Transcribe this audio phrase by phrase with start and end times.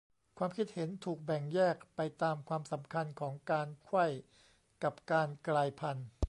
[0.37, 4.05] ความคิดเห็นถูกแบ่งแยกไปตามความสำคัญของการไขว้
[4.83, 6.07] กับการกลายพันธุ์